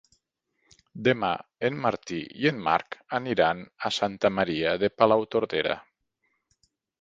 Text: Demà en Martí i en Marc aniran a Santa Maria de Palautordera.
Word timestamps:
Demà 1.07 1.27
en 1.67 1.77
Martí 1.83 2.21
i 2.43 2.49
en 2.51 2.63
Marc 2.69 2.97
aniran 3.19 3.61
a 3.91 3.93
Santa 3.99 4.33
Maria 4.39 4.73
de 4.85 4.91
Palautordera. 5.03 5.77